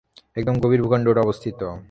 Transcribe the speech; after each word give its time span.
একদম 0.37 0.55
গভীর 0.59 0.81
ভূখন্ডে 0.83 1.09
ওটা 1.11 1.21
অবস্থিত। 1.21 1.59